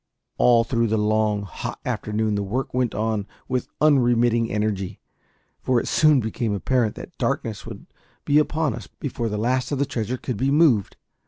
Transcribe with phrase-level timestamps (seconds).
[0.39, 4.99] All through the long, hot afternoon the work went on with unremitting energy,
[5.61, 7.85] for it soon became apparent that darkness would
[8.25, 10.97] be upon us before the last of the treasure could be moved.